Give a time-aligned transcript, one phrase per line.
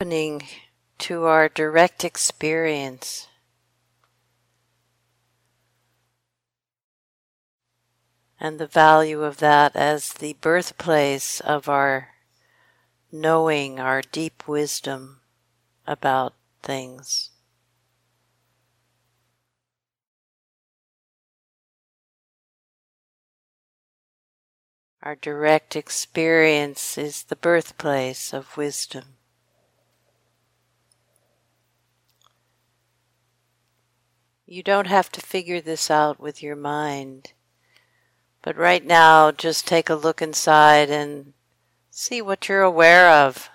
[0.00, 0.42] opening
[0.98, 3.28] to our direct experience.
[8.40, 12.08] And the value of that as the birthplace of our
[13.12, 15.20] knowing, our deep wisdom
[15.86, 17.30] about things.
[25.04, 29.13] Our direct experience is the birthplace of wisdom.
[34.46, 37.32] You don't have to figure this out with your mind.
[38.42, 41.32] But right now, just take a look inside and
[41.90, 43.48] see what you're aware of.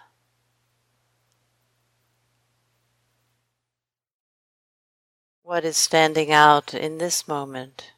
[5.44, 7.92] What is standing out in this moment?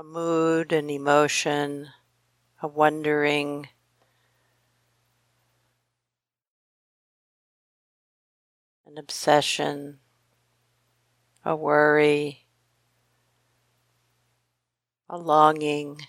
[0.00, 1.88] a mood, an emotion,
[2.62, 3.68] a wondering.
[8.88, 9.98] An obsession,
[11.44, 12.46] a worry,
[15.10, 16.00] a longing.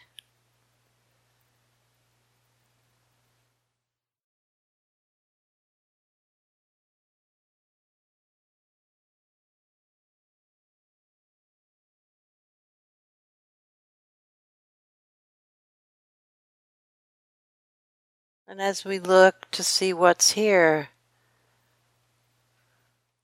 [18.47, 20.89] And as we look to see what's here,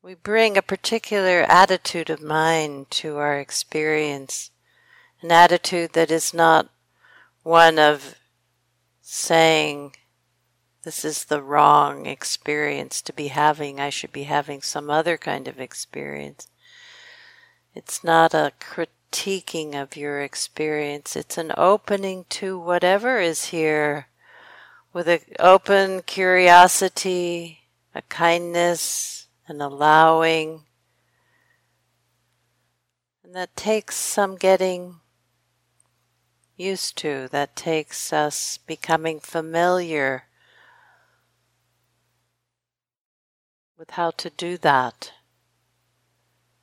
[0.06, 4.52] we bring a particular attitude of mind to our experience,
[5.24, 6.70] an attitude that is not
[7.42, 8.14] one of
[9.02, 9.96] saying,
[10.84, 15.48] This is the wrong experience to be having, I should be having some other kind
[15.48, 16.50] of experience.
[17.74, 24.06] It's not a critiquing of your experience, it's an opening to whatever is here
[24.94, 27.62] with an open curiosity,
[27.96, 30.64] a kindness, an allowing.
[33.24, 35.02] And that takes some getting
[36.56, 40.24] used to, that takes us becoming familiar
[43.78, 45.12] with how to do that.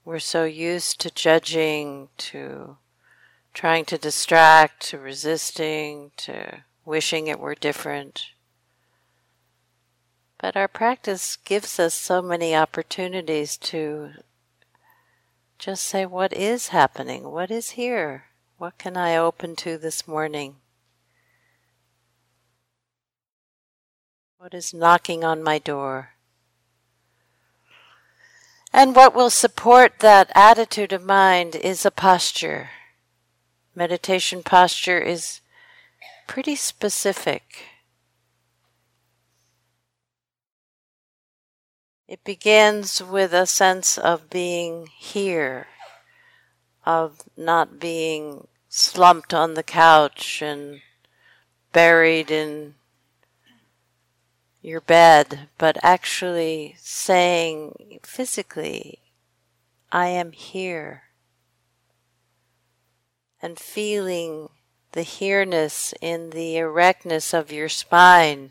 [0.04, 2.78] We're so used to judging, to
[3.54, 8.30] trying to distract, to resisting, to wishing it were different.
[10.42, 14.10] But our practice gives us so many opportunities to
[15.56, 17.30] just say, What is happening?
[17.30, 18.24] What is here?
[18.58, 20.56] What can I open to this morning?
[24.38, 26.14] What is knocking on my door?
[28.72, 32.70] And what will support that attitude of mind is a posture.
[33.76, 35.40] Meditation posture is
[36.26, 37.71] pretty specific.
[42.12, 45.68] It begins with a sense of being here,
[46.84, 50.82] of not being slumped on the couch and
[51.72, 52.74] buried in
[54.60, 58.98] your bed, but actually saying physically,
[59.90, 61.04] I am here,
[63.40, 64.50] and feeling
[64.92, 68.50] the here-ness in the erectness of your spine.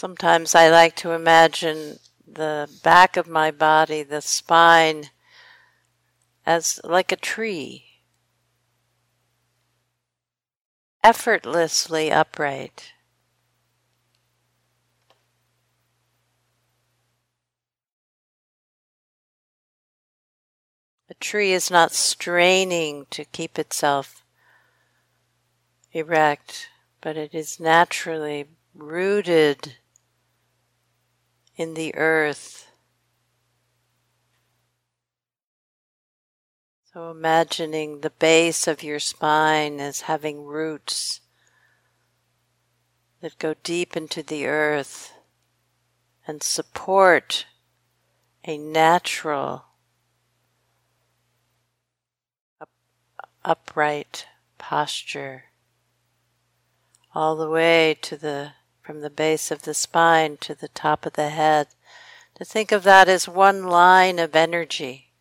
[0.00, 5.10] Sometimes I like to imagine the back of my body, the spine,
[6.46, 7.84] as like a tree,
[11.02, 12.92] effortlessly upright.
[21.10, 24.22] A tree is not straining to keep itself
[25.90, 26.68] erect,
[27.00, 29.74] but it is naturally rooted
[31.58, 32.70] in the earth.
[36.92, 41.20] So imagining the base of your spine as having roots
[43.20, 45.12] that go deep into the earth
[46.26, 47.46] and support
[48.44, 49.64] a natural
[52.60, 52.70] up,
[53.44, 54.26] upright
[54.58, 55.44] posture
[57.14, 58.52] all the way to the
[58.88, 61.66] from the base of the spine to the top of the head.
[62.36, 65.12] To think of that as one line of energy.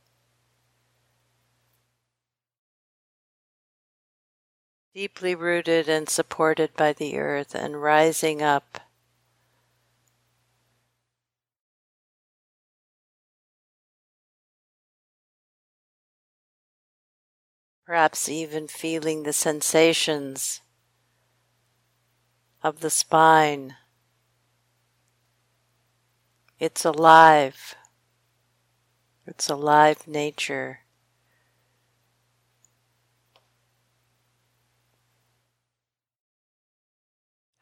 [4.96, 8.80] Deeply rooted and supported by the earth and rising up.
[17.86, 20.60] perhaps even feeling the sensations
[22.68, 23.76] of the spine.
[26.60, 27.76] It's alive.
[29.26, 30.80] It's alive nature.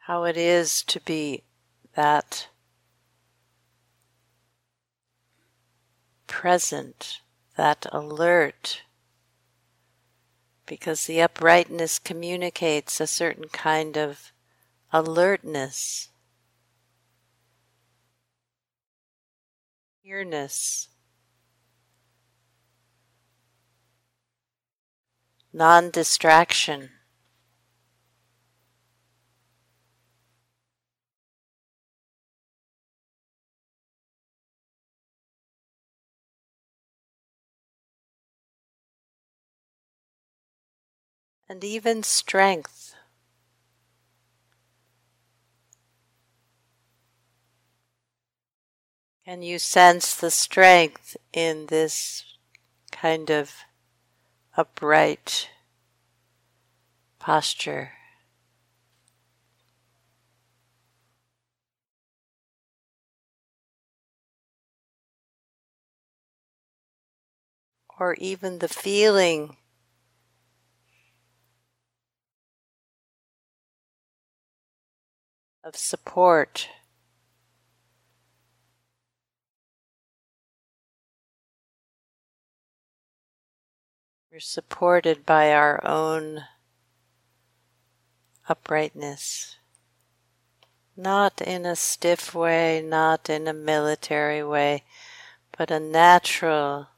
[0.06, 1.42] how it is to be
[1.96, 2.46] that
[6.28, 7.22] present,
[7.56, 8.82] that alert,
[10.64, 14.30] because the uprightness communicates a certain kind of
[14.92, 16.10] alertness,
[20.08, 20.88] earness,
[25.52, 26.90] non distraction.
[41.48, 42.95] and even strength.
[49.26, 52.22] Can you sense the strength in this
[52.92, 53.56] kind of
[54.56, 55.50] upright
[57.18, 57.90] posture?
[67.98, 69.56] Or even the feeling
[75.64, 76.68] of support.
[84.36, 86.44] We're supported by our own
[88.46, 89.56] uprightness.
[90.94, 94.84] Not in a stiff way, not in a military way,
[95.56, 96.88] but a natural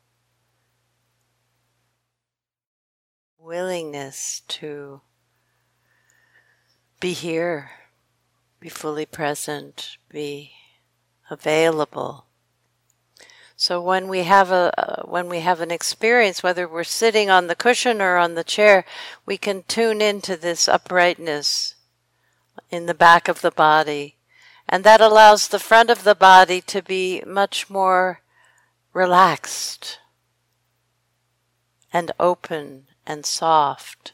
[3.39, 5.03] willingness to
[6.99, 7.71] be here
[8.59, 10.55] be fully present, be
[11.31, 12.25] available.
[13.61, 17.49] So when we have a uh, when we have an experience, whether we're sitting on
[17.49, 18.85] the cushion or on the chair,
[19.27, 21.75] we can tune into this uprightness
[22.71, 24.15] in the back of the body,
[24.69, 28.21] and that allows the front of the body to be much more
[28.93, 29.99] relaxed
[31.93, 34.13] and open and soft.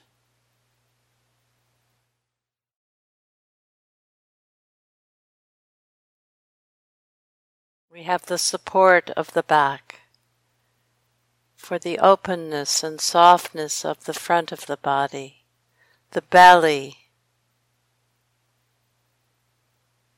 [7.94, 10.00] We have the support of the back
[11.54, 15.44] for the openness and softness of the front of the body,
[16.10, 16.96] the belly,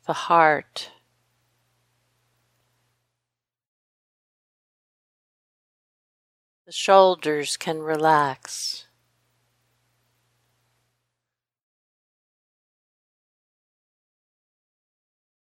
[0.07, 0.91] the heart.
[6.65, 8.87] The shoulders can relax.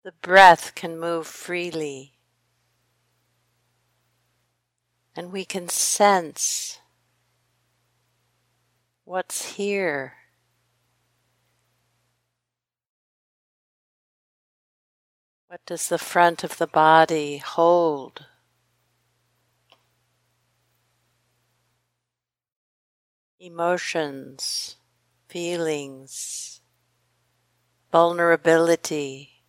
[0.05, 2.14] The breath can move freely
[5.17, 6.79] and we can sense
[9.05, 10.15] what's here.
[15.47, 18.27] What does the front of the body hold?
[23.39, 24.77] Emotions,
[25.29, 26.61] feelings,
[27.93, 29.45] vulnerability,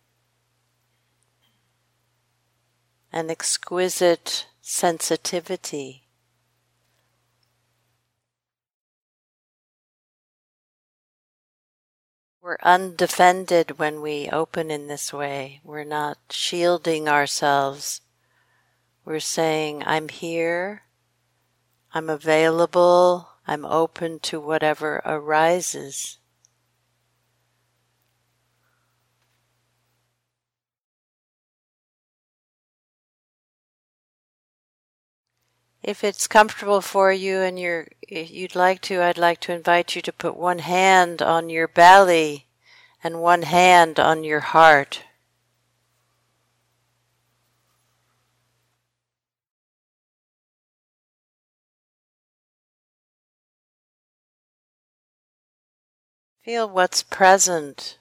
[3.10, 6.02] an exquisite sensitivity.
[12.42, 15.60] We're undefended when we open in this way.
[15.62, 18.00] We're not shielding ourselves.
[19.04, 20.82] We're saying, I'm here,
[21.94, 26.18] I'm available, I'm open to whatever arises.
[35.86, 40.02] If it's comfortable for you and you're, you'd like to, I'd like to invite you
[40.02, 42.48] to put one hand on your belly
[43.04, 45.04] and one hand on your heart.
[56.42, 57.98] Feel what's present.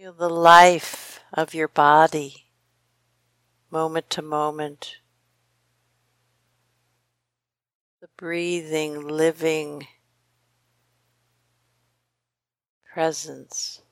[0.00, 2.46] Feel the life of your body.
[3.70, 4.96] moment to moment.
[8.00, 9.88] The breathing, living
[12.94, 13.82] presence.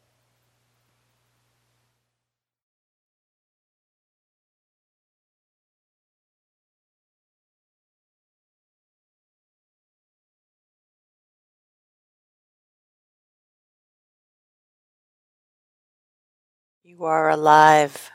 [16.99, 18.11] You are alive.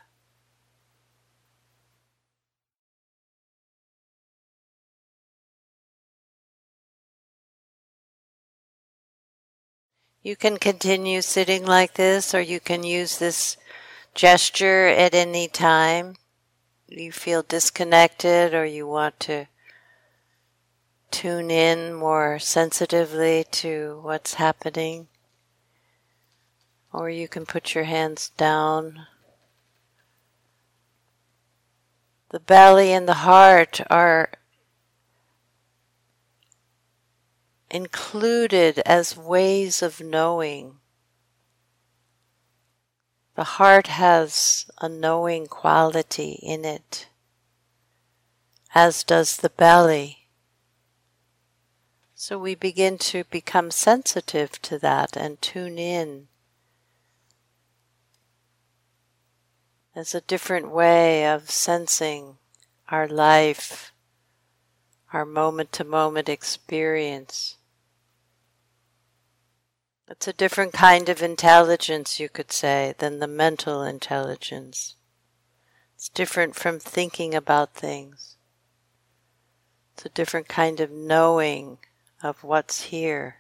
[10.22, 13.56] You can continue sitting like this, or you can use this
[14.16, 16.18] gesture at any time.
[16.90, 19.48] You feel disconnected, or you want to
[21.10, 25.08] tune in more sensitively to what's happening.
[26.94, 29.08] Or you can put your hands down.
[32.30, 34.30] The belly and the heart are
[37.72, 40.76] included as ways of knowing.
[43.36, 47.08] The heart has a knowing quality in it,
[48.76, 50.28] as does the belly.
[52.14, 56.28] So we begin to become sensitive to that and tune in
[59.96, 62.38] as a different way of sensing
[62.90, 63.94] our life,
[65.12, 67.58] our moment to moment experience.
[70.10, 74.96] It's a different kind of intelligence, you could say, than the mental intelligence.
[75.96, 78.36] It's different from thinking about things.
[79.94, 81.78] It's a different kind of knowing
[82.22, 83.38] of what's here.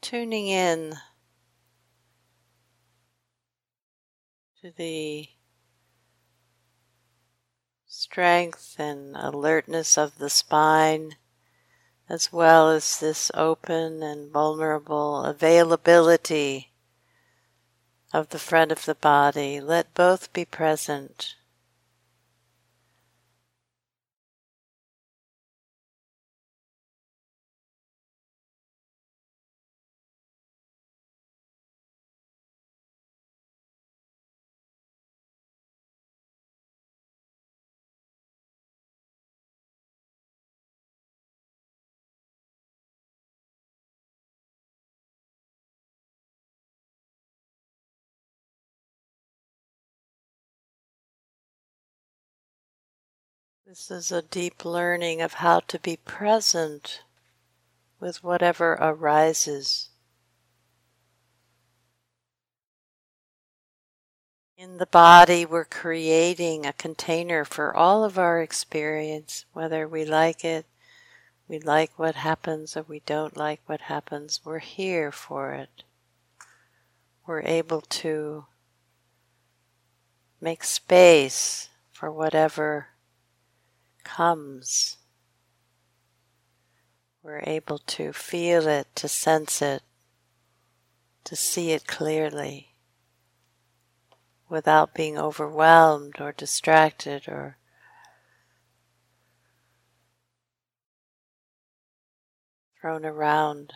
[0.00, 0.94] Tuning in
[4.60, 5.28] to the
[7.86, 11.16] strength and alertness of the spine,
[12.08, 16.72] as well as this open and vulnerable availability
[18.12, 19.60] of the front of the body.
[19.60, 21.36] Let both be present.
[53.76, 57.02] This is a deep learning of how to be present
[58.00, 59.90] with whatever arises.
[64.56, 70.42] In the body, we're creating a container for all of our experience, whether we like
[70.42, 70.64] it,
[71.46, 74.40] we like what happens, or we don't like what happens.
[74.42, 75.82] We're here for it.
[77.26, 78.46] We're able to
[80.40, 82.88] make space for whatever
[84.06, 84.98] comes,
[87.22, 89.82] we're able to feel it, to sense it,
[91.24, 92.68] to see it clearly
[94.48, 97.56] without being overwhelmed or distracted or
[102.80, 103.72] thrown around.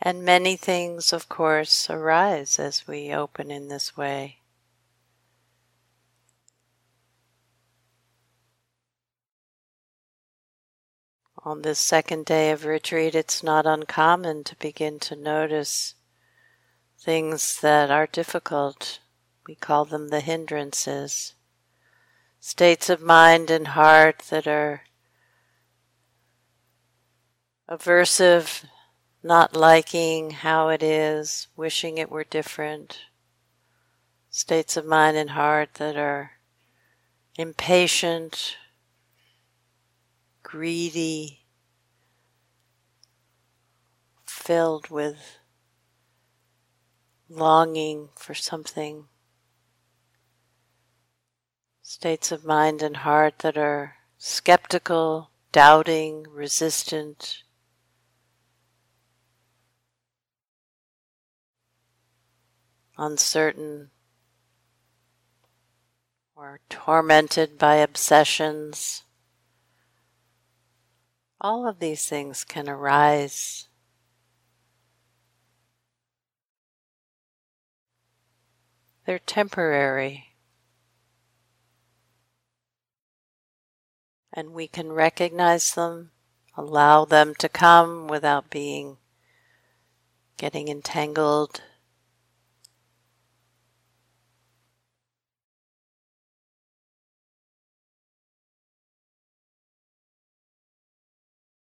[0.00, 4.38] And many things, of course, arise as we open in this way.
[11.44, 15.94] On this second day of retreat, it's not uncommon to begin to notice
[16.98, 18.98] things that are difficult.
[19.46, 21.34] We call them the hindrances.
[22.38, 24.82] States of mind and heart that are
[27.68, 28.64] aversive,
[29.28, 33.02] not liking how it is, wishing it were different,
[34.30, 36.30] states of mind and heart that are
[37.36, 38.56] impatient,
[40.42, 41.40] greedy,
[44.24, 45.36] filled with
[47.28, 49.04] longing for something,
[51.82, 57.42] states of mind and heart that are skeptical, doubting, resistant.
[62.98, 63.90] Uncertain
[66.38, 69.02] or tormented by obsessions.
[71.40, 73.68] All of these things can arise.
[79.04, 80.26] They're temporary.
[84.32, 86.10] And we can recognize them,
[86.56, 88.98] allow them to come without being
[90.36, 91.62] getting entangled.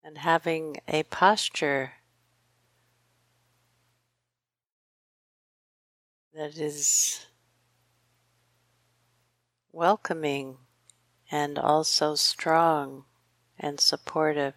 [0.04, 1.94] And having a posture
[6.34, 7.26] that is
[9.72, 10.56] welcoming
[11.30, 13.04] and also strong
[13.58, 14.54] and supportive.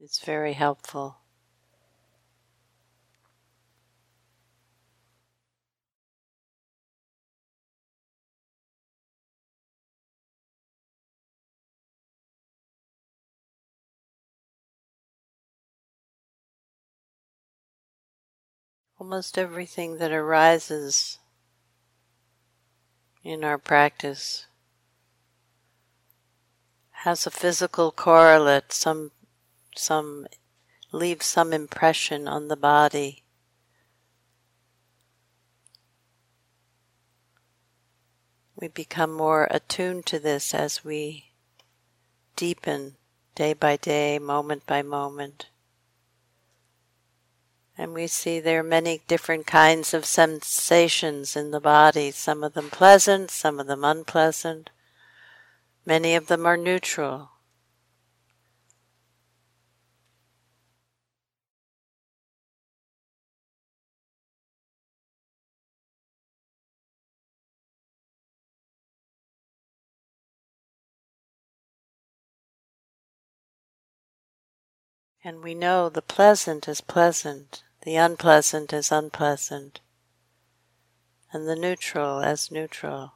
[0.00, 1.19] It's very helpful.
[19.00, 21.18] Almost everything that arises
[23.24, 24.46] in our practice
[26.90, 29.12] has a physical correlate, some
[29.74, 30.26] some
[30.92, 33.22] leaves some impression on the body.
[38.54, 41.30] We become more attuned to this as we
[42.36, 42.96] deepen
[43.34, 45.46] day by day, moment by moment.
[47.80, 52.52] And we see there are many different kinds of sensations in the body, some of
[52.52, 54.68] them pleasant, some of them unpleasant.
[55.86, 57.30] Many of them are neutral.
[75.24, 79.80] And we know the pleasant is pleasant, the unpleasant as unpleasant,
[81.32, 83.14] and the neutral as neutral.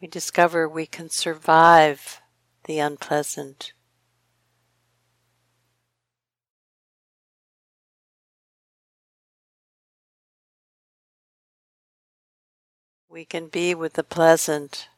[0.00, 2.20] We discover we can survive
[2.64, 3.72] the unpleasant.
[13.08, 14.88] We can be with the pleasant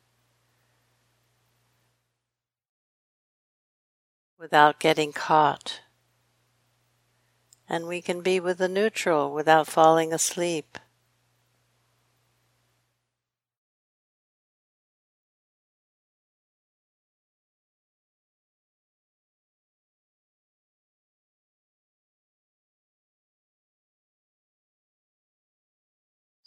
[4.38, 5.80] without getting caught.
[7.68, 10.78] And we can be with the neutral without falling asleep.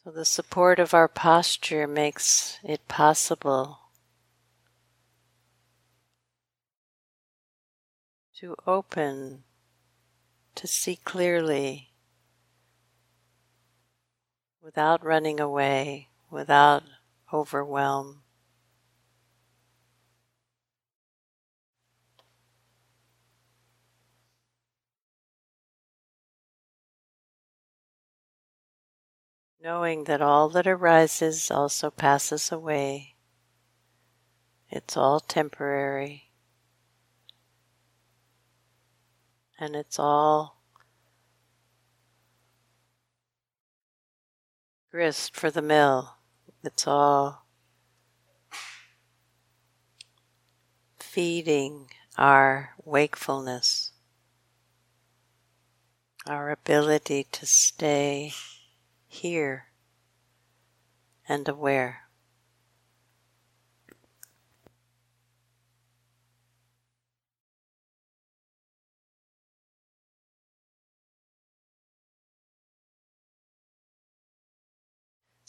[0.04, 3.89] So, the support of our posture makes it possible
[8.40, 9.44] to open,
[10.56, 11.90] to see clearly,
[14.62, 16.84] without running away, without
[17.34, 18.22] overwhelm.
[29.62, 33.16] Knowing that all that arises also passes away,
[34.70, 36.29] it's all temporary.
[39.60, 40.62] And it's all
[44.90, 46.16] grist for the mill.
[46.64, 47.46] It's all
[50.98, 53.92] feeding our wakefulness,
[56.26, 58.32] our ability to stay
[59.08, 59.66] here
[61.28, 62.09] and aware.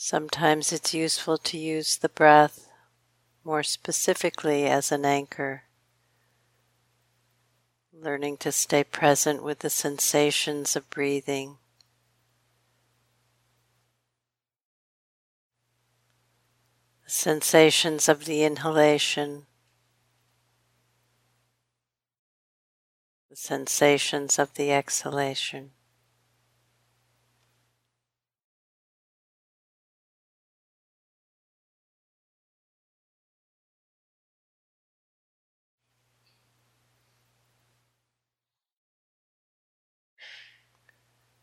[0.02, 2.70] Sometimes it's useful to use the breath
[3.44, 5.64] more specifically as an anchor.
[7.92, 11.58] Learning to stay present with the sensations of breathing.
[17.04, 19.44] The sensations of the inhalation.
[23.28, 25.72] The sensations of the exhalation.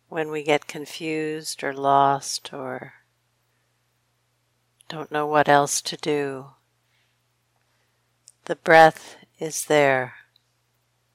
[0.10, 2.94] When we get confused or lost or
[4.88, 6.52] don't know what else to do,
[8.46, 10.14] the breath is there.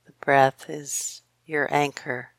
[0.04, 2.31] The breath is your anchor.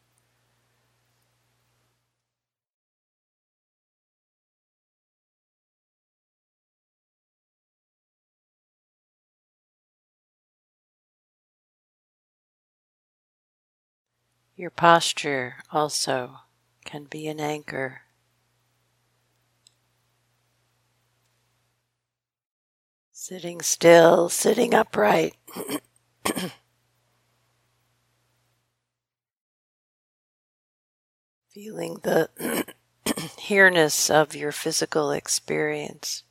[14.55, 16.41] Your posture also
[16.85, 18.01] can be an anchor.
[23.11, 25.35] Sitting still, sitting upright.
[31.49, 32.29] Feeling the
[33.39, 36.23] here-ness of your physical experience.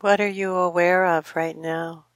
[0.00, 2.06] What are you aware of right now?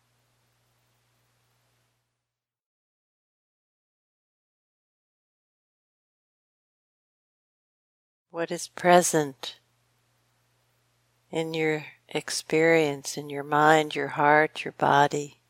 [8.30, 9.58] What is present
[11.30, 15.43] in your experience, in your mind, your heart, your body?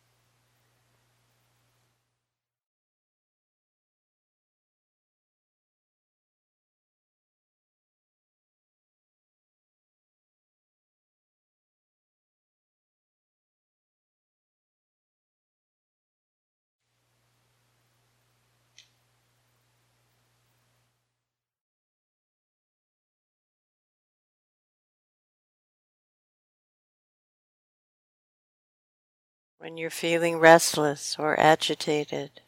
[29.65, 32.43] When you're feeling restless or agitated,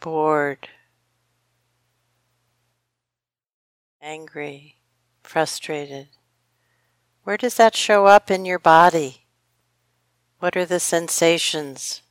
[0.00, 0.68] bored,
[4.02, 4.80] angry,
[5.22, 6.08] frustrated,
[7.22, 9.26] where does that show up in your body?
[10.40, 12.02] What are the sensations?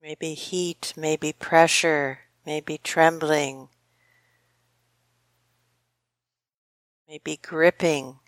[0.00, 3.68] Maybe heat, maybe pressure, maybe trembling,
[7.08, 8.20] maybe gripping.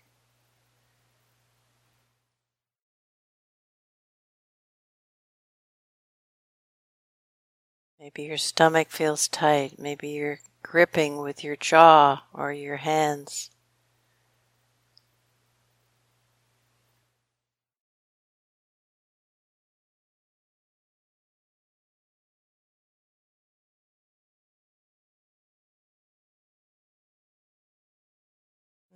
[7.99, 13.51] Maybe your stomach feels tight, maybe you're gripping with your jaw or your hands.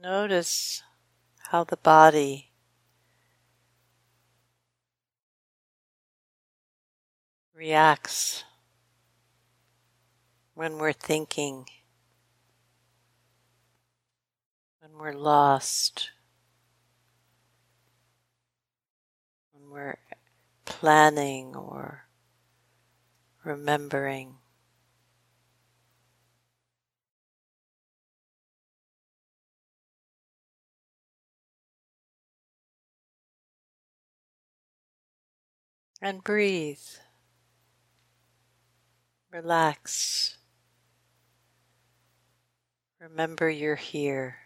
[0.06, 0.84] Notice
[1.50, 2.52] how the body
[7.56, 8.44] reacts
[10.54, 11.66] when we're thinking,
[14.80, 16.12] when we're lost,
[19.54, 19.98] when we're
[20.66, 22.06] planning or
[23.44, 24.36] remembering.
[36.02, 36.80] And breathe.
[39.32, 40.38] Relax.
[43.00, 44.38] Remember you're here.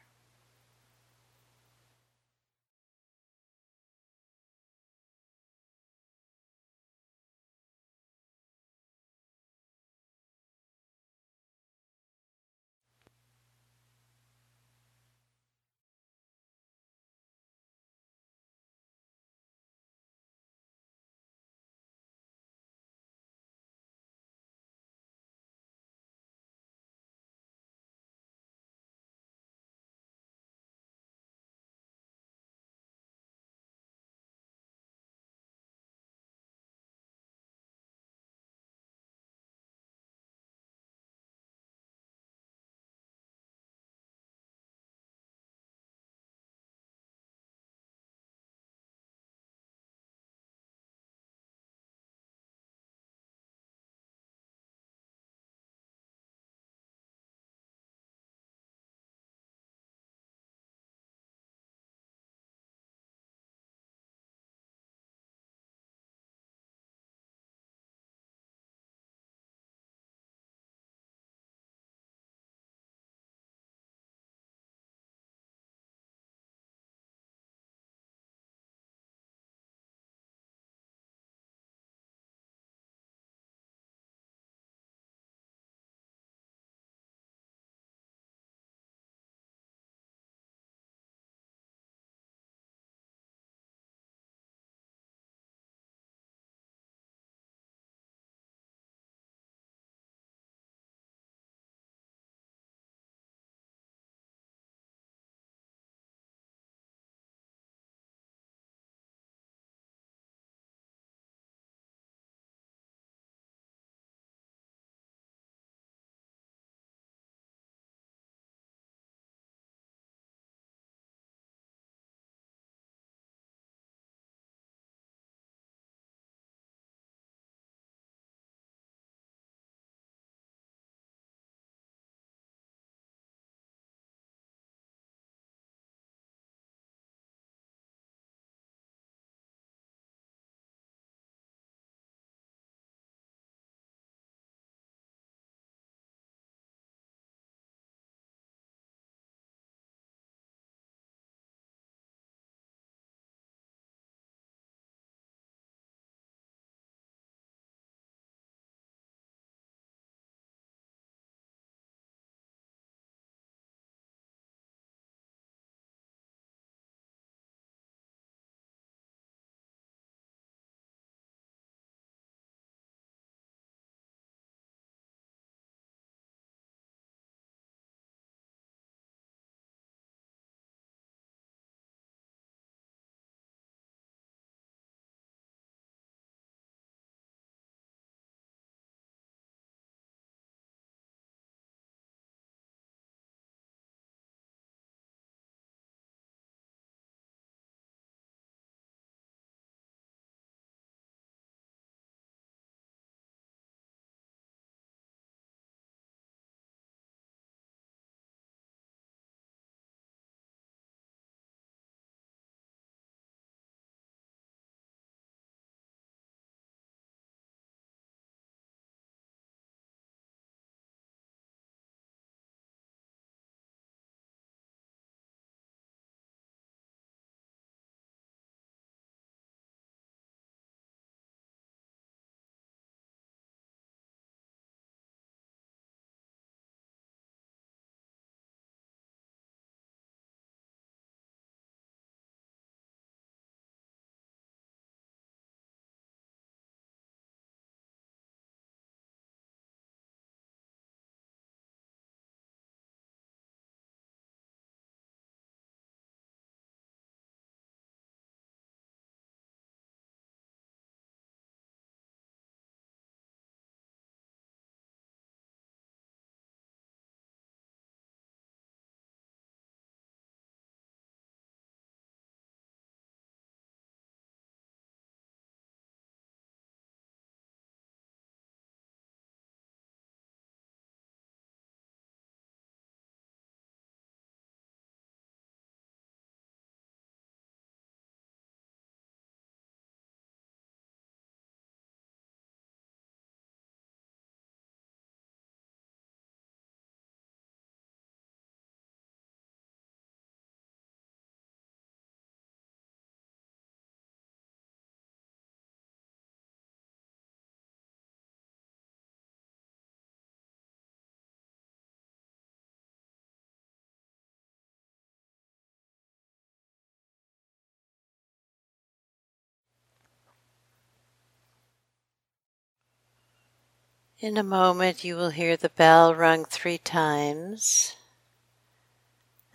[324.22, 327.96] In a moment, you will hear the bell rung three times.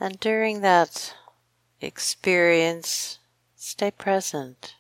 [0.01, 1.15] And during that
[1.83, 3.19] experience,
[3.57, 4.77] stay present.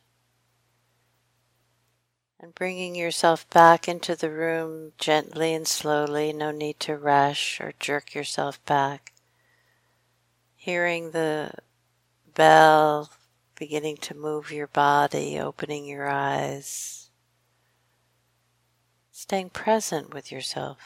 [2.40, 7.74] And bringing yourself back into the room gently and slowly, no need to rush or
[7.78, 9.12] jerk yourself back.
[10.56, 11.50] Hearing the
[12.34, 13.10] bell
[13.54, 17.03] beginning to move your body, opening your eyes,
[19.24, 20.76] staying present with yourself.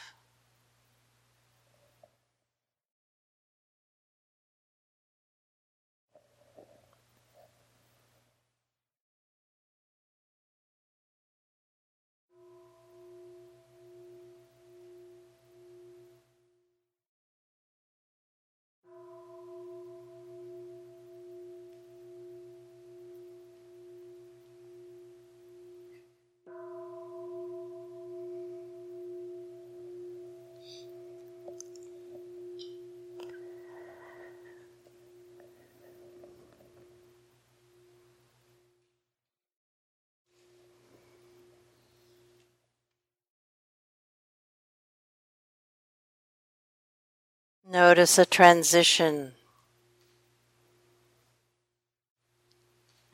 [47.70, 49.32] Notice a transition.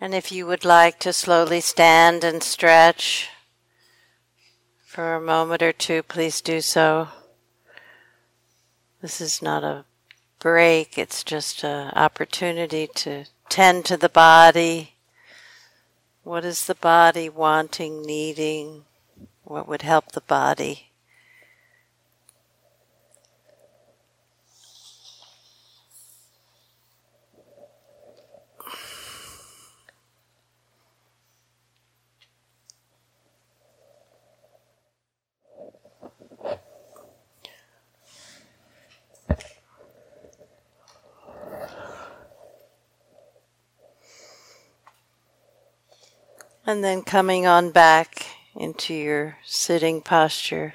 [0.01, 3.31] And if you would like to slowly stand and stretch
[4.85, 7.09] for a moment or two, please do so.
[9.03, 9.87] This is not a
[10.39, 14.95] break, it's just an opportunity to tend to the body.
[16.23, 18.85] What is the body wanting, needing?
[19.43, 20.93] What would help the body?
[46.67, 50.75] And then coming on back into your sitting posture.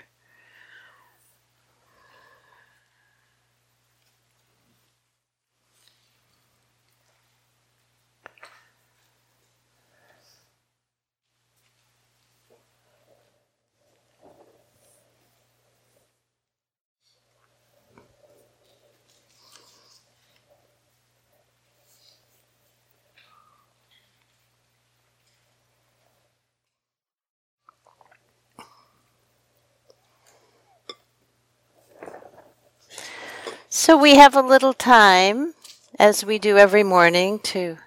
[33.90, 35.56] So we have a little time,
[35.98, 37.80] as we do every morning, to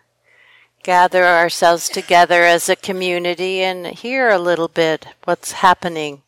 [0.82, 6.22] gather ourselves together as a community and hear a little bit what's happening.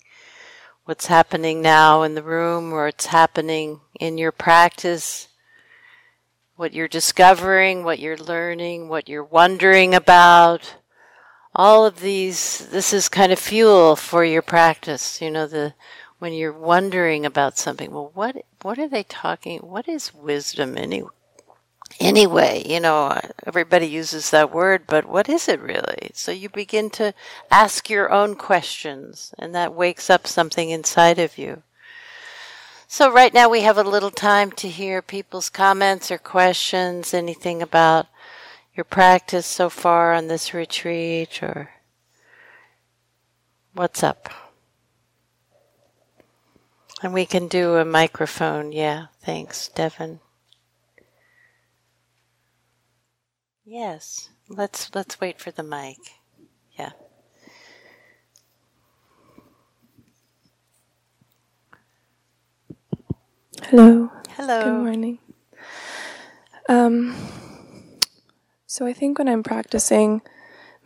[0.85, 5.27] What's happening now in the room, or what's happening in your practice,
[6.55, 10.77] what you're discovering, what you're learning, what you're wondering about.
[11.53, 15.21] All of these, this is kind of fuel for your practice.
[15.21, 15.75] You know, the
[16.21, 19.59] when you're wondering about something, well, what what are they talking?
[19.59, 21.11] What is wisdom anyway?
[22.01, 26.11] Anyway, you know, uh, everybody uses that word, but what is it really?
[26.15, 27.13] So you begin to
[27.51, 31.63] ask your own questions, and that wakes up something inside of you.
[32.89, 37.61] So, right now we have a little time to hear people's comments or questions, anything
[37.61, 38.07] about
[38.75, 41.69] your practice so far on this retreat, or
[43.75, 44.44] what's up.
[47.05, 48.73] And we can do a microphone.
[48.73, 50.21] Yeah, thanks, Devin.
[53.63, 55.99] Yes, let's let's wait for the mic.
[56.79, 56.93] Yeah.
[63.65, 64.11] Hello.
[64.31, 64.65] Hello.
[64.65, 65.19] Good morning.
[66.71, 67.15] Um,
[68.67, 70.23] so I think when I'm practicing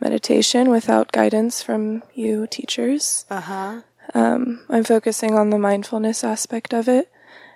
[0.01, 3.83] meditation without guidance from you teachers, uh-huh.
[4.13, 7.11] Um, I'm focusing on the mindfulness aspect of it.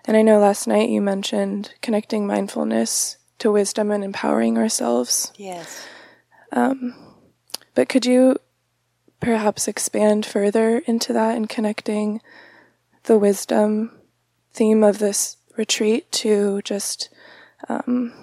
[0.05, 5.31] And I know last night you mentioned connecting mindfulness to wisdom and empowering ourselves.
[5.35, 5.85] Yes.
[6.51, 6.93] Um,
[7.73, 8.37] but could you
[9.19, 12.21] perhaps expand further into that and connecting
[13.03, 13.91] the wisdom
[14.53, 17.09] theme of this retreat to just
[17.69, 18.13] um,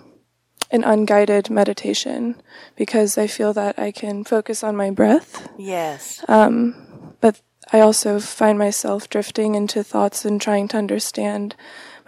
[0.70, 2.40] an unguided meditation?
[2.76, 5.48] Because I feel that I can focus on my breath.
[5.58, 6.22] Yes.
[6.28, 7.40] Um, but
[7.72, 11.54] I also find myself drifting into thoughts and trying to understand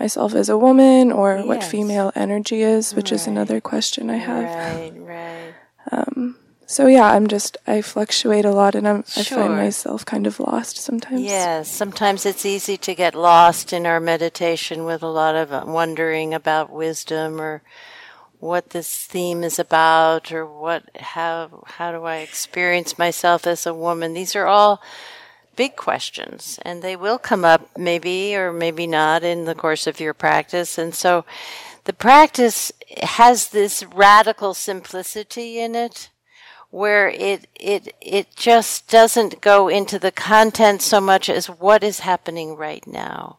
[0.01, 1.47] myself as a woman or yes.
[1.47, 3.21] what female energy is, which right.
[3.21, 4.45] is another question I have.
[4.45, 5.55] Right, right.
[5.91, 6.37] Um,
[6.73, 10.41] So yeah, I'm just I fluctuate a lot, and I'm I find myself kind of
[10.41, 11.21] lost sometimes.
[11.21, 15.65] Yes, sometimes it's easy to get lost in our meditation with a lot of uh,
[15.67, 17.61] wondering about wisdom or
[18.41, 23.75] what this theme is about or what how how do I experience myself as a
[23.75, 24.15] woman.
[24.15, 24.81] These are all
[25.57, 30.01] big questions and they will come up maybe or maybe not in the course of
[30.01, 30.79] your practice.
[30.79, 31.25] And so
[31.85, 32.73] the practice
[33.03, 36.11] has this radical simplicity in it
[36.71, 42.01] where it it it just doesn't go into the content so much as what is
[42.01, 43.39] happening right now.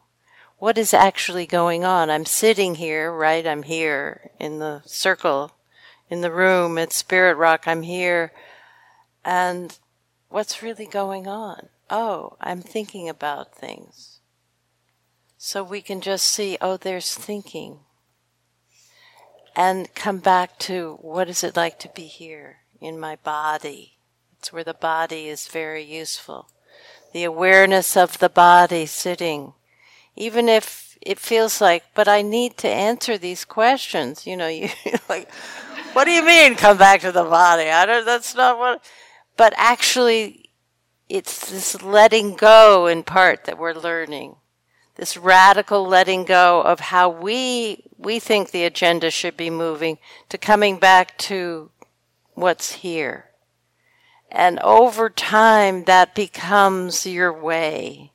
[0.58, 2.10] What is actually going on?
[2.10, 3.46] I'm sitting here right?
[3.46, 5.52] I'm here in the circle
[6.08, 7.64] in the room at spirit rock.
[7.66, 8.32] I'm here.
[9.24, 9.76] And
[10.28, 14.20] what's really going on oh i'm thinking about things
[15.36, 17.80] so we can just see oh there's thinking
[19.56, 23.98] and come back to what is it like to be here in my body.
[24.38, 26.48] It's where the body is very useful.
[27.12, 29.54] The awareness of the body sitting,
[30.16, 34.26] even if it feels like, but I need to answer these questions.
[34.26, 34.68] You know, you
[35.08, 35.30] like,
[35.92, 36.56] what do you mean?
[36.56, 37.70] Come back to the body?
[37.70, 38.04] I don't.
[38.04, 38.84] That's not what.
[39.36, 40.43] But actually,
[41.08, 44.36] it's this letting go in part that we're learning.
[44.96, 49.98] This radical letting go of how we we think the agenda should be moving
[50.28, 51.70] to coming back to
[52.34, 53.30] what's here.
[54.30, 58.12] And over time that becomes your way.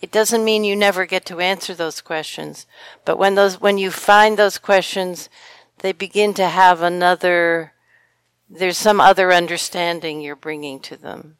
[0.00, 2.66] It doesn't mean you never get to answer those questions
[3.06, 5.30] but when those when you find those questions
[5.78, 7.72] they begin to have another
[8.50, 11.38] there's some other understanding you're bringing to them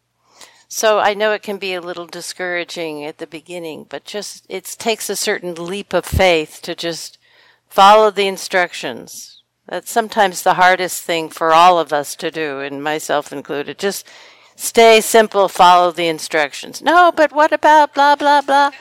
[0.74, 4.64] so I know it can be a little discouraging at the beginning, but just it
[4.76, 7.16] takes a certain leap of faith to just
[7.68, 9.44] follow the instructions.
[9.68, 13.78] That's sometimes the hardest thing for all of us to do, and myself included.
[13.78, 14.04] Just
[14.56, 16.82] stay simple, follow the instructions.
[16.82, 18.72] No, but what about blah, blah, blah?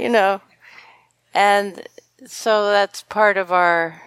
[0.00, 0.40] You know.
[1.32, 1.86] And
[2.26, 4.02] so that's part of our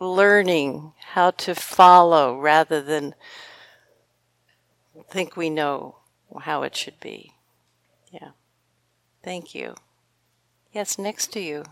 [0.00, 3.14] learning how to follow rather than
[5.10, 5.96] think we know
[6.40, 7.34] how it should be.
[8.10, 8.30] Yeah.
[9.22, 9.74] Thank you.
[10.72, 11.64] Yes, next to you.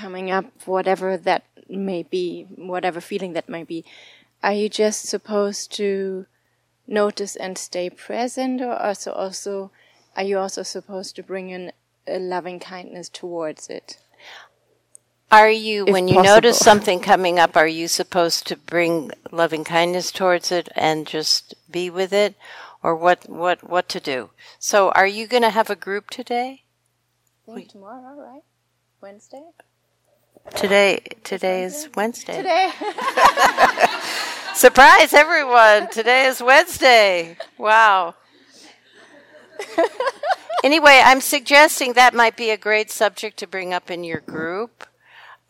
[0.00, 3.84] coming up, whatever that may be, whatever feeling that may be,
[4.42, 6.26] are you just supposed to
[6.86, 9.70] notice and stay present, or also also
[10.16, 11.72] are you also supposed to bring in
[12.06, 13.98] a loving kindness towards it?
[15.30, 20.10] Are you, when you notice something coming up, are you supposed to bring loving kindness
[20.10, 22.34] towards it and just be with it?
[22.82, 24.30] Or what, what, what to do?
[24.58, 26.62] So are you going to have a group today?
[27.68, 28.42] tomorrow, right?
[29.00, 29.42] Wednesday.
[30.54, 32.36] Today, today is Wednesday.
[32.36, 32.70] Today.
[34.54, 35.88] Surprise everyone!
[35.90, 37.36] Today is Wednesday.
[37.58, 38.14] Wow.
[40.64, 44.86] anyway, I'm suggesting that might be a great subject to bring up in your group.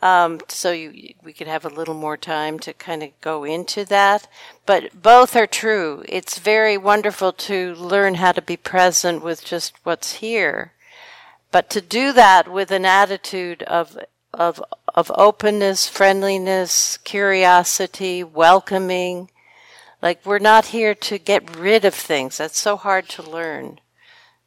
[0.02, 3.84] Um, so you, we could have a little more time to kind of go into
[3.86, 4.26] that.
[4.64, 6.02] But both are true.
[6.08, 10.72] It's very wonderful to learn how to be present with just what's here.
[11.52, 13.98] But to do that with an attitude of
[14.32, 14.62] of
[14.94, 19.30] of openness, friendliness, curiosity, welcoming.
[20.00, 22.38] Like we're not here to get rid of things.
[22.38, 23.80] That's so hard to learn.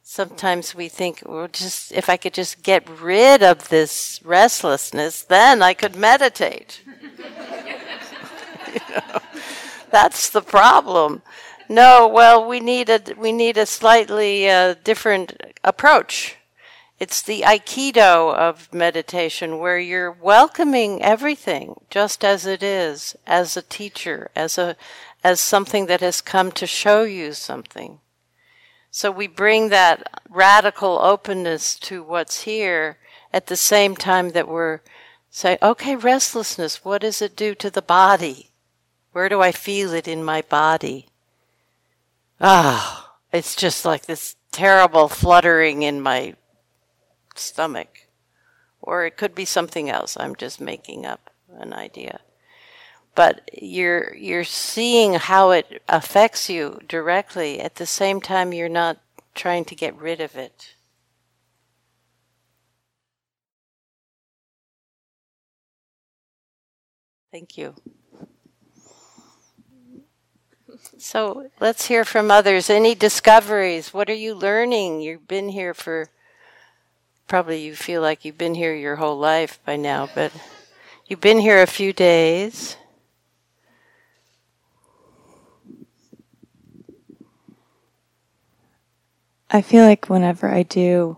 [0.06, 5.62] Sometimes we think, well, just if I could just get rid of this restlessness, then
[5.62, 6.82] I could meditate.
[9.90, 11.22] That's the problem.
[11.70, 16.36] No, well, we need a we need a slightly uh, different approach.
[17.00, 23.62] It's the aikido of meditation where you're welcoming everything just as it is, as a
[23.62, 24.76] teacher, as a
[25.24, 28.00] as something that has come to show you something.
[28.96, 32.98] So we bring that radical openness to what's here
[33.32, 34.82] at the same time that we're
[35.30, 38.50] saying, okay, restlessness, what does it do to the body?
[39.10, 41.08] Where do I feel it in my body?
[42.40, 46.36] Ah, it's just like this terrible fluttering in my
[47.34, 48.06] stomach.
[48.80, 50.16] Or it could be something else.
[50.20, 52.20] I'm just making up an idea.
[53.14, 58.98] But you're you're seeing how it affects you directly at the same time you're not
[59.34, 60.74] trying to get rid of it.
[67.30, 67.74] Thank you.
[70.98, 72.70] So let's hear from others.
[72.70, 73.92] Any discoveries?
[73.92, 75.00] What are you learning?
[75.00, 76.10] You've been here for
[77.26, 80.32] probably you feel like you've been here your whole life by now, but
[81.06, 82.78] You've been here a few days.
[89.54, 91.16] I feel like whenever I do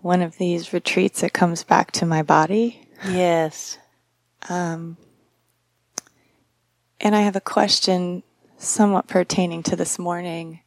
[0.00, 2.86] one of these retreats, it comes back to my body.
[3.04, 3.78] Yes.
[4.48, 4.96] Um,
[7.00, 8.22] and I have a question
[8.58, 10.60] somewhat pertaining to this morning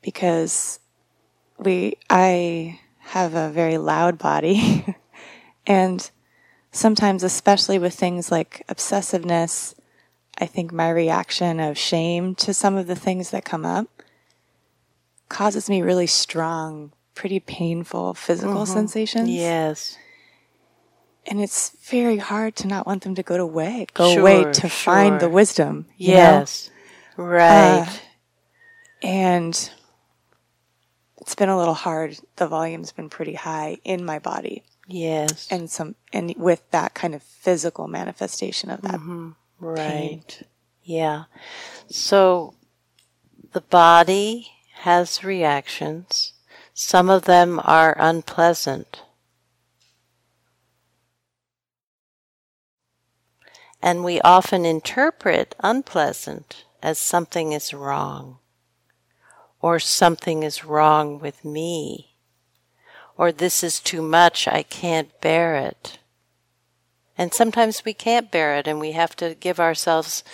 [0.00, 0.80] because
[1.58, 4.96] we I have a very loud body
[5.66, 6.10] and
[6.70, 9.74] sometimes especially with things like obsessiveness
[10.38, 14.02] I think my reaction of shame to some of the things that come up
[15.32, 18.72] causes me really strong pretty painful physical mm-hmm.
[18.72, 19.98] sensations yes
[21.26, 24.62] and it's very hard to not want them to go away go sure, away to
[24.62, 24.70] sure.
[24.70, 26.70] find the wisdom yes
[27.16, 27.24] know?
[27.24, 29.70] right uh, and
[31.22, 32.18] it's been a little hard.
[32.34, 34.64] The volume's been pretty high in my body.
[34.88, 35.46] Yes.
[35.50, 38.94] And some and with that kind of physical manifestation of that.
[38.94, 39.30] Mm-hmm.
[39.60, 40.26] Right.
[40.26, 40.48] Pain.
[40.82, 41.24] Yeah.
[41.88, 42.54] So
[43.52, 44.51] the body
[44.82, 46.32] has reactions.
[46.74, 49.02] Some of them are unpleasant.
[53.80, 58.38] And we often interpret unpleasant as something is wrong
[59.62, 62.16] or something is wrong with me,
[63.16, 65.98] or this is too much, I can't bear it.
[67.16, 70.24] And sometimes we can't bear it and we have to give ourselves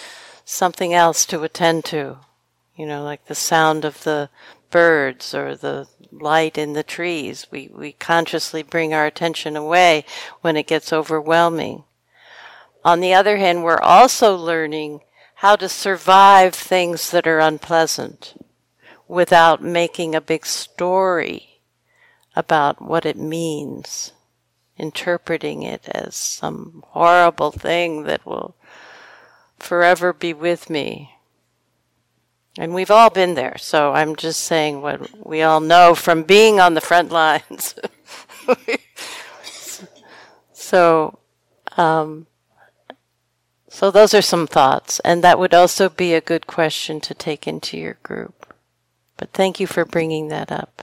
[0.47, 2.21] something else to attend to,
[2.79, 4.31] you know, like the sound of the
[4.71, 7.49] birds or the light in the trees.
[7.51, 10.05] We, we consciously bring our attention away
[10.43, 11.83] when it gets overwhelming.
[12.85, 15.01] On the other hand, we're also learning
[15.37, 18.41] how to survive things that are unpleasant
[19.09, 21.61] without making a big story
[22.37, 24.13] about what it means,
[24.77, 28.55] interpreting it as some horrible thing that will
[29.59, 31.18] forever be with me.
[32.59, 36.59] And we've all been there, so I'm just saying what we all know from being
[36.59, 37.77] on the front lines.
[40.53, 41.21] so,
[41.77, 42.27] um,
[43.69, 47.47] so those are some thoughts, and that would also be a good question to take
[47.47, 48.53] into your group.
[49.17, 50.83] But thank you for bringing that up.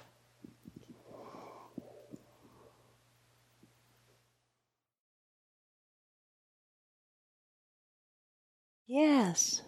[8.87, 9.61] Yes.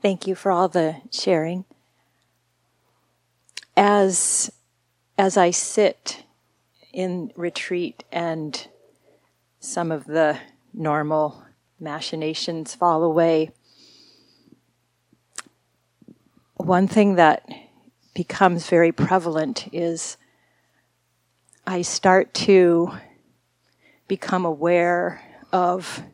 [0.00, 1.64] Thank you for all the sharing.
[3.76, 4.48] As
[5.18, 6.22] as I sit
[6.92, 8.68] in retreat and
[9.58, 10.38] some of the
[10.72, 11.42] normal
[11.80, 13.50] machinations fall away,
[16.54, 17.48] one thing that
[18.14, 20.16] becomes very prevalent is
[21.66, 22.92] I start to
[24.06, 25.20] become aware
[25.52, 26.04] of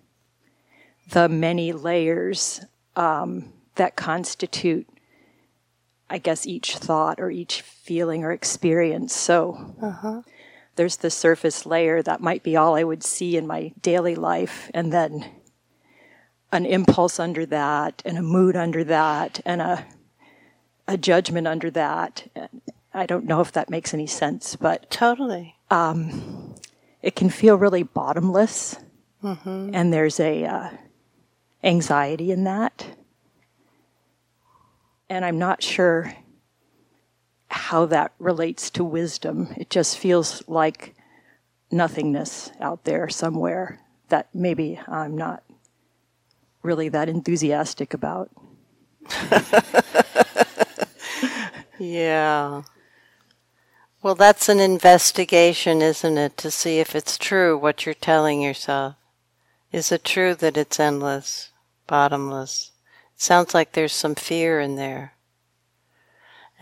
[1.10, 2.64] the many layers
[2.96, 4.88] um, that constitute
[6.10, 9.14] I guess, each thought or each feeling or experience.
[9.14, 10.22] So uh-huh.
[10.76, 14.70] there's the surface layer that might be all I would see in my daily life,
[14.74, 15.24] and then
[16.52, 19.86] an impulse under that, and a mood under that, and a
[20.86, 22.28] a judgment under that.
[22.92, 26.54] I don't know if that makes any sense, but totally, um,
[27.02, 28.76] it can feel really bottomless,
[29.22, 29.70] mm-hmm.
[29.72, 30.70] and there's a uh,
[31.64, 32.86] anxiety in that
[35.08, 36.14] and I'm not sure
[37.48, 39.54] how that relates to wisdom.
[39.56, 40.94] It just feels like
[41.70, 45.42] nothingness out there somewhere that maybe I'm not
[46.62, 48.30] really that enthusiastic about.
[51.78, 52.62] yeah.
[54.02, 58.96] Well, that's an investigation, isn't it, to see if it's true what you're telling yourself.
[59.72, 61.50] Is it true that it's endless,
[61.86, 62.70] bottomless?
[63.16, 65.14] Sounds like there's some fear in there,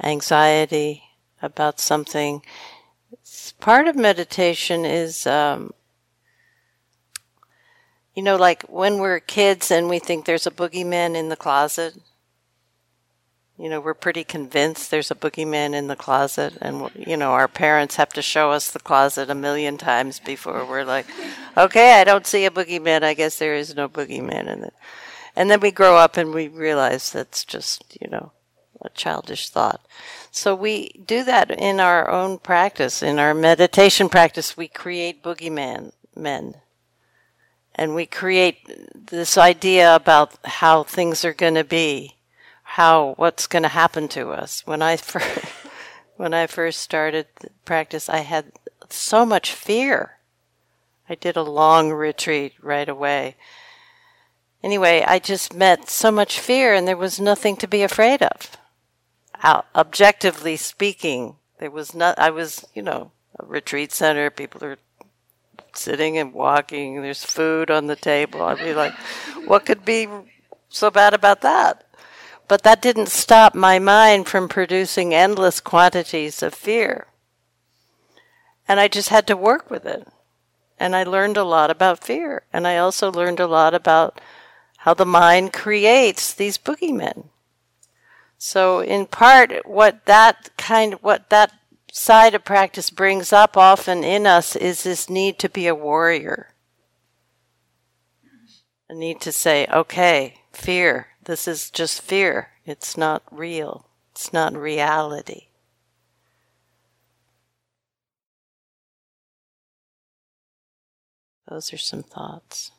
[0.02, 1.02] anxiety
[1.40, 2.42] about something.
[3.58, 5.72] Part of meditation is, um,
[8.14, 11.96] you know, like when we're kids and we think there's a boogeyman in the closet.
[13.58, 17.48] You know, we're pretty convinced there's a boogeyman in the closet, and you know, our
[17.48, 21.06] parents have to show us the closet a million times before we're like,
[21.56, 23.02] okay, I don't see a boogeyman.
[23.02, 24.74] I guess there is no boogeyman in it.
[25.34, 28.32] And then we grow up and we realize that's just, you know,
[28.82, 29.80] a childish thought.
[30.30, 34.56] So we do that in our own practice, in our meditation practice.
[34.56, 36.56] We create boogeyman men,
[37.74, 38.58] and we create
[38.94, 42.16] this idea about how things are going to be,
[42.62, 44.62] how what's going to happen to us.
[44.66, 45.44] When I first,
[46.16, 47.26] when I first started
[47.64, 48.52] practice, I had
[48.90, 50.18] so much fear.
[51.08, 53.36] I did a long retreat right away.
[54.62, 58.56] Anyway, I just met so much fear, and there was nothing to be afraid of.
[59.74, 62.18] objectively speaking, there was not.
[62.18, 64.30] I was, you know, a retreat center.
[64.30, 64.78] People are
[65.74, 67.02] sitting and walking.
[67.02, 68.42] There's food on the table.
[68.42, 68.94] I'd be like,
[69.46, 70.06] what could be
[70.68, 71.84] so bad about that?
[72.48, 77.06] But that didn't stop my mind from producing endless quantities of fear.
[78.68, 80.06] And I just had to work with it.
[80.78, 82.42] And I learned a lot about fear.
[82.52, 84.20] And I also learned a lot about
[84.82, 87.26] how the mind creates these boogeymen.
[88.36, 91.52] So in part, what that kind, what that
[91.92, 96.48] side of practice brings up often in us is this need to be a warrior.
[98.88, 102.48] A need to say, okay, fear, this is just fear.
[102.66, 103.86] It's not real.
[104.10, 105.46] It's not reality.
[111.48, 112.72] Those are some thoughts.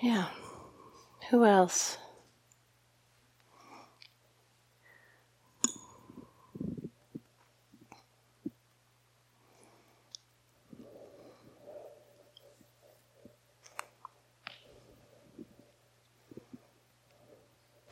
[0.00, 0.28] Yeah.
[1.30, 1.98] Who else?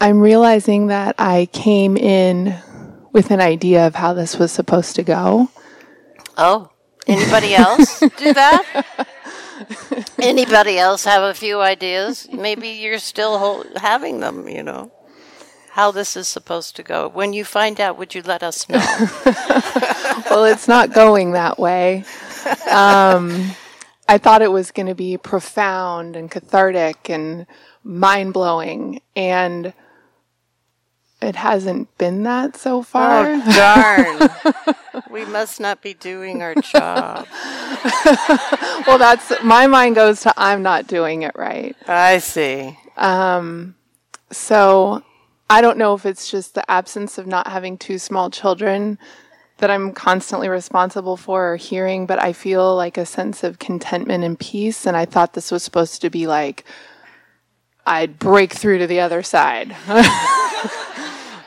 [0.00, 2.54] I'm realizing that I came in
[3.12, 5.48] with an idea of how this was supposed to go.
[6.36, 6.70] Oh,
[7.06, 8.84] anybody else do that?
[10.26, 12.28] anybody else have a few ideas?
[12.32, 14.92] Maybe you're still having them, you know.
[15.70, 17.08] How this is supposed to go.
[17.08, 18.78] When you find out, would you let us know?
[20.30, 22.04] well, it's not going that way.
[22.70, 23.50] Um,
[24.08, 27.46] I thought it was going to be profound and cathartic and
[27.84, 29.02] mind blowing.
[29.14, 29.74] And
[31.26, 33.26] it hasn't been that so far.
[33.26, 35.04] Oh, darn.
[35.10, 37.26] we must not be doing our job.
[38.86, 41.74] well, that's my mind goes to I'm not doing it right.
[41.88, 42.78] I see.
[42.96, 43.74] Um,
[44.30, 45.02] so
[45.50, 48.96] I don't know if it's just the absence of not having two small children
[49.58, 54.22] that I'm constantly responsible for or hearing, but I feel like a sense of contentment
[54.22, 54.86] and peace.
[54.86, 56.64] And I thought this was supposed to be like
[57.84, 59.74] I'd break through to the other side.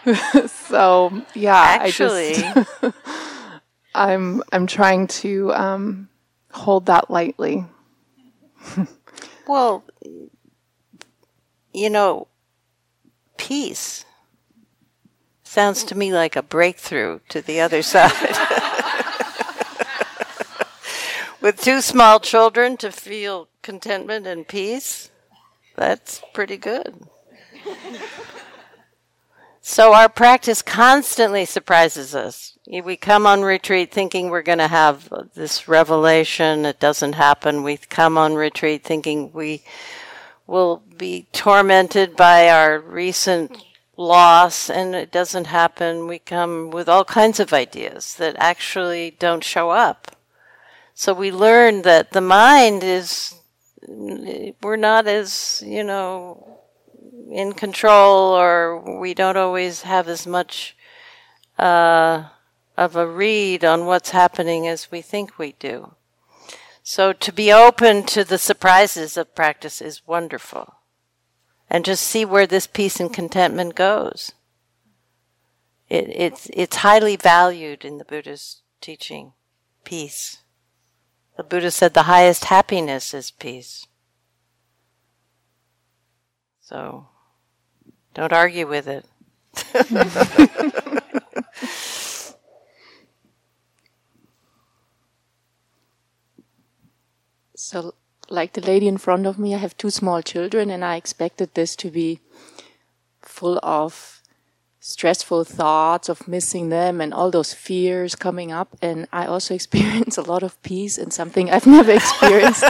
[0.47, 2.95] so yeah, actually, I just,
[3.95, 6.09] I'm I'm trying to um,
[6.51, 7.65] hold that lightly.
[9.47, 9.83] well,
[11.73, 12.27] you know,
[13.37, 14.05] peace
[15.43, 18.11] sounds to me like a breakthrough to the other side.
[21.41, 25.09] With two small children to feel contentment and peace,
[25.75, 27.07] that's pretty good.
[29.69, 32.57] So our practice constantly surprises us.
[32.67, 36.65] We come on retreat thinking we're going to have this revelation.
[36.65, 37.61] It doesn't happen.
[37.61, 39.61] We come on retreat thinking we
[40.47, 43.63] will be tormented by our recent
[43.95, 46.07] loss and it doesn't happen.
[46.07, 50.15] We come with all kinds of ideas that actually don't show up.
[50.95, 53.35] So we learn that the mind is,
[53.87, 56.58] we're not as, you know,
[57.31, 60.75] in control or we don't always have as much
[61.57, 62.25] uh,
[62.77, 65.95] of a read on what's happening as we think we do.
[66.81, 70.75] So to be open to the surprises of practice is wonderful.
[71.69, 74.31] And just see where this peace and contentment goes.
[75.87, 79.33] It, it's, it's highly valued in the Buddha's teaching,
[79.83, 80.39] peace.
[81.37, 83.85] The Buddha said the highest happiness is peace.
[86.69, 87.07] So
[88.13, 89.03] don't argue with it.
[97.55, 97.95] so,
[98.29, 101.55] like the lady in front of me, I have two small children, and I expected
[101.55, 102.19] this to be
[103.23, 104.21] full of
[104.79, 108.77] stressful thoughts of missing them and all those fears coming up.
[108.79, 112.63] And I also experience a lot of peace and something I've never experienced,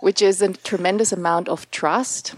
[0.00, 2.34] which is a tremendous amount of trust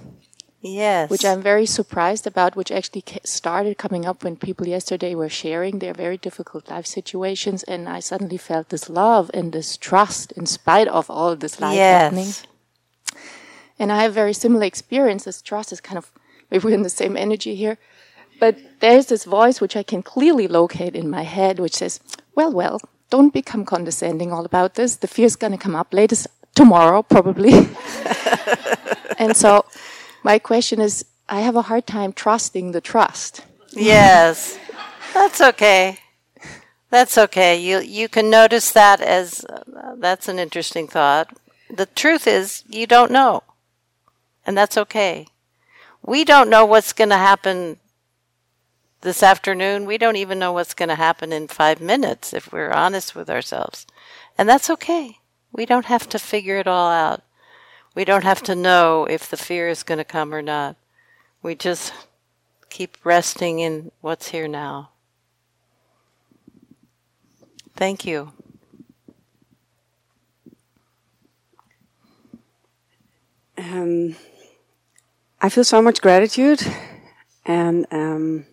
[0.63, 1.11] Yes.
[1.11, 5.81] Which I'm very surprised about, which actually started coming up when people yesterday were sharing
[5.81, 7.65] their very difficult life situations.
[7.65, 11.75] And I suddenly felt this love and this trust in spite of all this life
[11.75, 12.03] yes.
[12.03, 12.33] happening.
[13.77, 15.25] And I have very similar experience.
[15.25, 16.13] This trust is kind of,
[16.49, 17.79] maybe we're in the same energy here.
[18.39, 21.99] But there's this voice which I can clearly locate in my head, which says,
[22.37, 24.97] well, well, don't become condescending all about this.
[24.97, 27.53] The fear is going to come up latest tomorrow, probably.
[29.19, 29.65] and so,
[30.23, 33.45] my question is I have a hard time trusting the trust.
[33.71, 34.59] Yes,
[35.15, 35.99] that's okay.
[36.91, 37.59] That's okay.
[37.59, 41.35] You you can notice that as uh, that's an interesting thought.
[41.71, 43.43] The truth is you don't know.
[44.45, 45.27] And that's okay.
[46.05, 47.79] We don't know what's going to happen
[49.03, 49.87] this afternoon.
[49.87, 53.31] We don't even know what's going to happen in 5 minutes if we're honest with
[53.31, 53.87] ourselves.
[54.37, 55.19] And that's okay.
[55.53, 57.23] We don't have to figure it all out.
[57.95, 60.77] We don't have to know if the fear is going to come or not.
[61.43, 61.93] We just
[62.71, 64.91] keep resting in what's here now.
[67.77, 68.33] Thank you.
[73.59, 74.17] Um,
[75.41, 76.63] I feel so much gratitude
[77.45, 78.47] and um,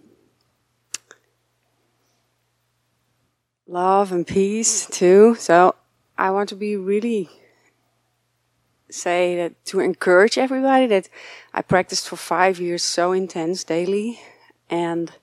[3.68, 5.36] love and peace too.
[5.36, 5.76] So
[6.20, 7.30] I want to be really
[8.92, 11.08] say that to encourage everybody that
[11.54, 14.20] I practiced for five years so intense daily
[14.70, 15.14] and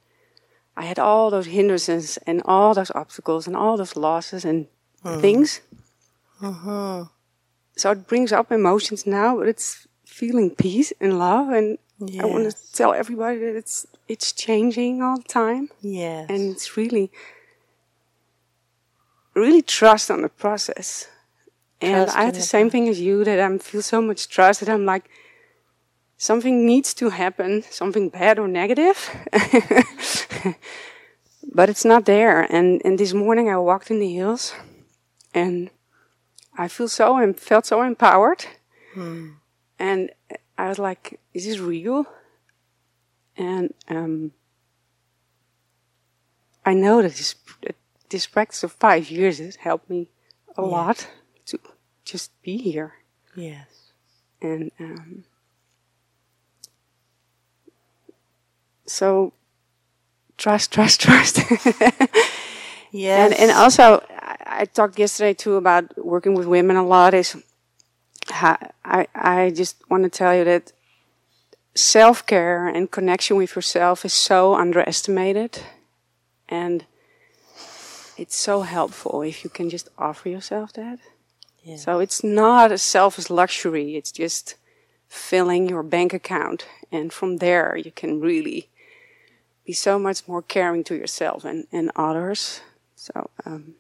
[0.75, 4.69] I had all those hindrances and all those obstacles and all those losses and
[5.05, 5.21] mm.
[5.21, 5.61] things.
[6.41, 7.05] Uh-huh.
[7.77, 12.25] So it brings up emotions now, but it's feeling peace and love and yes.
[12.25, 15.69] I want to tell everybody that it's it's changing all the time.
[15.83, 16.31] Yes.
[16.31, 17.11] And it's really
[19.37, 21.09] really trust on the process.
[21.81, 24.69] And I have the same thing as you that I feel so much trust that
[24.69, 25.11] I'm like
[26.17, 29.11] something needs to happen, something bad or negative.
[31.53, 32.51] but it's not there.
[32.51, 34.55] And and this morning I walked in the hills
[35.35, 35.71] and
[36.57, 38.47] I feel so and felt so empowered.
[38.95, 39.33] Hmm.
[39.79, 40.11] And
[40.57, 42.07] I was like, is this real?
[43.37, 44.33] And um,
[46.65, 47.35] I know that this,
[48.11, 50.09] this practice of five years has helped me
[50.57, 50.71] a yes.
[50.71, 51.09] lot
[51.47, 51.59] to
[52.05, 52.95] just be here.
[53.35, 53.67] Yes.
[54.41, 55.25] And um,
[58.87, 59.33] so
[60.37, 61.39] trust, trust, trust.
[62.93, 63.33] yes.
[63.33, 67.15] And, and also, I, I talked yesterday too about working with women a lot.
[67.15, 67.37] Is
[68.31, 70.73] I, I just want to tell you that
[71.75, 75.61] self care and connection with yourself is so underestimated.
[76.49, 76.87] And
[78.17, 80.99] it's so helpful if you can just offer yourself that.
[81.63, 81.77] Yeah.
[81.77, 84.55] So it's not a selfish luxury, it's just
[85.09, 86.67] filling your bank account.
[86.93, 88.69] And from there, you can really
[89.65, 92.61] be so much more caring to yourself and, and others.
[92.95, 93.75] So, um,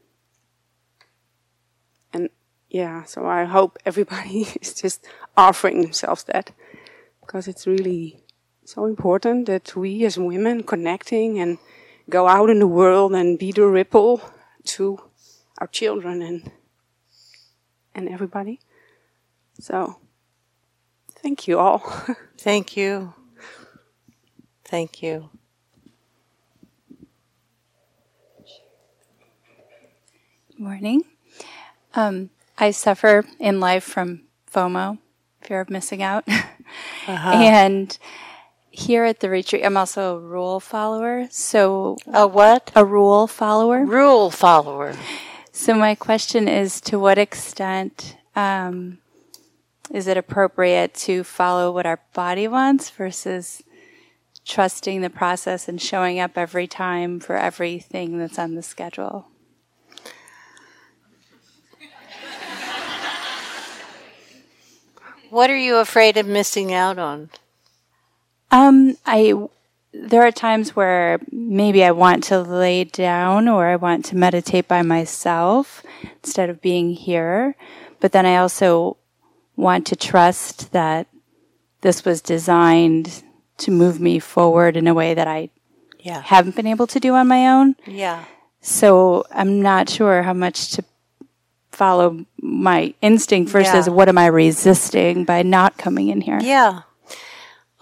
[2.13, 2.29] and
[2.69, 5.07] yeah, so I hope everybody is just
[5.37, 6.51] offering themselves that
[7.21, 8.21] because it's really
[8.65, 11.59] so important that we as women connecting and
[12.09, 14.21] go out in the world and be the ripple
[14.65, 14.99] to
[15.59, 16.51] our children and
[17.95, 18.61] and everybody.
[19.59, 19.97] So,
[21.23, 21.79] thank you all.
[22.39, 23.15] thank you.
[24.65, 25.31] Thank you.
[30.59, 31.05] Morning.
[31.95, 34.99] Um, I suffer in life from FOMO,
[35.43, 36.25] fear of missing out.
[36.29, 37.31] uh-huh.
[37.31, 37.99] And
[38.77, 41.29] here at the retreat, I'm also a rule follower.
[41.31, 42.71] So, a what?
[42.77, 43.85] A rule follower.
[43.85, 44.95] Rule follower.
[45.51, 48.99] So, my question is to what extent um,
[49.91, 53.63] is it appropriate to follow what our body wants versus
[54.45, 59.29] trusting the process and showing up every time for everything that's on the schedule?
[65.31, 67.31] What are you afraid of missing out on?
[68.51, 69.35] Um, I
[69.93, 74.69] there are times where maybe I want to lay down or I want to meditate
[74.69, 75.83] by myself
[76.23, 77.57] instead of being here.
[78.01, 78.99] But then I also
[79.57, 81.07] want to trust that
[81.81, 83.23] this was designed
[83.59, 85.49] to move me forward in a way that I
[86.01, 86.21] yeah.
[86.21, 87.75] haven't been able to do on my own.
[87.87, 88.25] Yeah.
[88.61, 90.85] So I'm not sure how much to
[91.71, 93.93] follow my instinct versus yeah.
[93.93, 96.41] what am I resisting by not coming in here.
[96.41, 96.83] Yeah.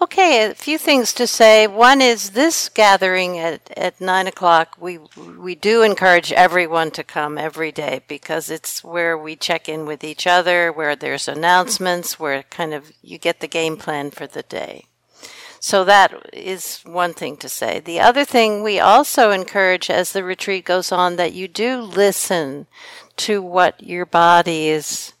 [0.05, 1.65] Okay, a few things to say.
[1.65, 4.75] One is this gathering at, at nine o'clock.
[4.79, 4.99] We
[5.35, 10.03] we do encourage everyone to come every day because it's where we check in with
[10.03, 14.43] each other, where there's announcements, where kind of you get the game plan for the
[14.43, 14.85] day.
[15.59, 17.79] So that is one thing to say.
[17.79, 22.67] The other thing we also encourage as the retreat goes on that you do listen
[23.17, 25.14] to what your body is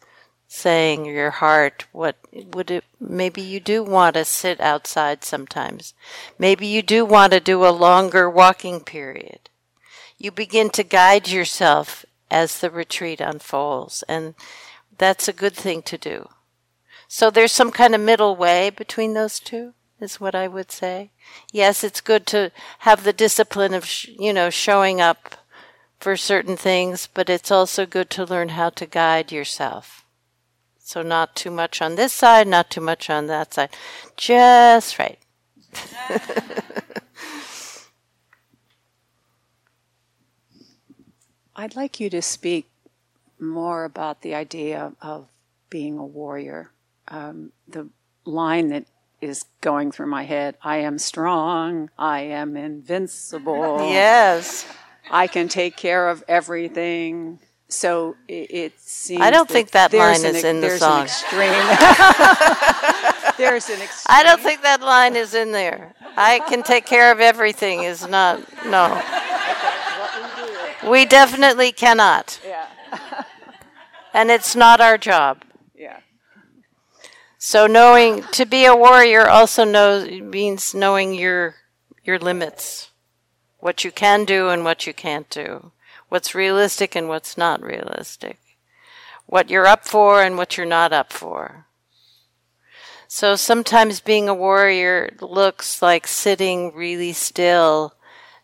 [0.55, 5.93] saying, your heart, what would it, maybe you do want to sit outside sometimes.
[6.39, 9.49] Maybe you do want to do a longer walking period.
[10.17, 14.03] You begin to guide yourself as the retreat unfolds.
[14.07, 14.35] And
[14.97, 16.29] that's a good thing to do.
[17.07, 21.11] So there's some kind of middle way between those two, is what I would say.
[21.51, 25.35] Yes, it's good to have the discipline of, sh- you know, showing up
[25.99, 30.04] for certain things, but it's also good to learn how to guide yourself.
[30.85, 33.69] So not too much on this side, not too much on that side.
[34.17, 35.17] Just right.
[41.55, 42.69] I'd like you to speak
[43.39, 45.27] more about the idea of
[45.71, 46.69] being a warrior.
[47.07, 47.89] Um, the
[48.23, 48.85] line that
[49.21, 53.79] is going through my head I am strong, I am invincible.
[53.89, 54.67] Yes.
[55.09, 57.39] I can take care of everything.
[57.67, 59.21] So it, it seems.
[59.21, 60.99] I don't think that line an is in the there's song.
[60.99, 61.39] An extreme.
[63.37, 64.15] there's an extreme.
[64.15, 65.95] I don't think that line is in there.
[66.15, 69.01] I can take care of everything is not, no.
[70.87, 72.39] We definitely cannot.
[72.45, 72.67] Yeah.
[74.13, 75.43] And it's not our job.
[75.75, 75.99] Yeah.
[77.37, 81.55] So knowing to be a warrior also knows means knowing your
[82.03, 82.91] your limits.
[83.59, 85.71] What you can do and what you can't do.
[86.15, 88.39] What's realistic and what's not realistic.
[89.25, 91.65] What you're up for and what you're not up for.
[93.09, 97.95] So sometimes being a warrior looks like sitting really still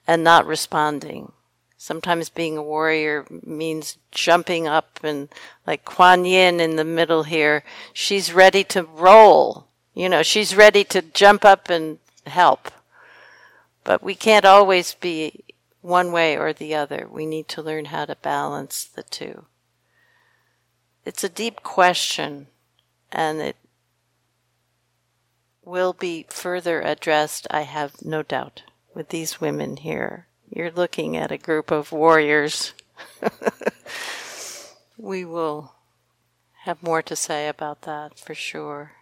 [0.05, 1.31] and not responding.
[1.77, 5.29] Sometimes being a warrior means jumping up and
[5.65, 7.63] like Kuan Yin in the middle here,
[7.93, 9.67] she's ready to roll.
[9.93, 12.69] You know, she's ready to jump up and help.
[13.85, 15.45] But we can't always be
[15.81, 17.07] one way or the other.
[17.11, 19.45] We need to learn how to balance the two.
[21.05, 22.47] It's a deep question
[23.11, 23.55] and it
[25.63, 28.63] will be further addressed, I have no doubt,
[28.93, 30.27] with these women here.
[30.49, 32.73] You're looking at a group of warriors.
[34.97, 35.73] we will
[36.63, 38.93] have more to say about that for sure.